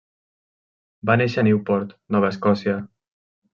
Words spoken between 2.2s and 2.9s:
Escòcia.